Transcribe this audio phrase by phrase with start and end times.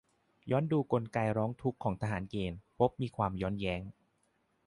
[0.51, 3.81] ย้อนดูกลไกการร้องทุกข์ของทหารเกณฑ์ พบมีความย้อนแย้ง